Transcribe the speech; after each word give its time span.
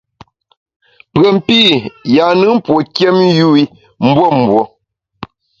Pùen 1.11 1.37
pî, 1.47 1.61
yâ-nùn 2.15 2.57
pue 2.65 2.81
nkiém 2.83 3.17
yu 3.39 3.49
i 3.61 3.63
mbuembue. 4.07 4.63